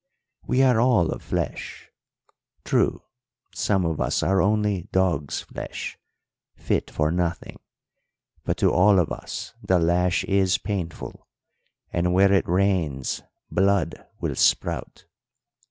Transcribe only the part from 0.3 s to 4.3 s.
We are all of flesh. True, some of us